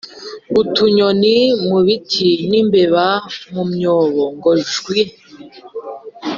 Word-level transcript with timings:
Utunyoni 0.59 1.37
mu 1.67 1.79
biti 1.87 2.29
n'imbeba 2.49 3.05
mu 3.53 3.63
myobo 3.73 4.23
ngo 4.35 4.51
jwi 4.71 5.01